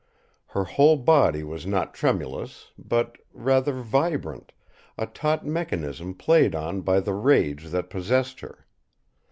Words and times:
Her 0.47 0.63
whole 0.63 0.97
body 0.97 1.43
was 1.43 1.67
not 1.67 1.93
tremulous, 1.93 2.71
but, 2.75 3.19
rather, 3.33 3.71
vibrant, 3.83 4.51
a 4.97 5.05
taut 5.05 5.45
mechanism 5.45 6.15
played 6.15 6.55
on 6.55 6.81
by 6.81 7.01
the 7.01 7.13
rage 7.13 7.65
that 7.67 7.91
possessed 7.91 8.39
her. 8.39 8.65